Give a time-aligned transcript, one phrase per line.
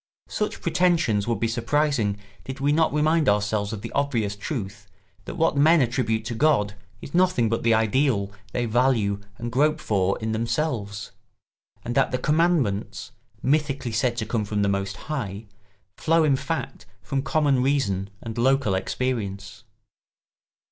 [0.29, 4.87] Such pretensions would be surprising did we not remind ourselves of the obvious truth
[5.25, 9.79] that what men attribute to God is nothing but the ideal they value and grope
[9.79, 11.11] for in themselves,
[11.85, 13.11] and that the commandments,
[13.43, 15.45] mythically said to come from the Most High,
[15.97, 19.65] flow in fact from common reason and local experience.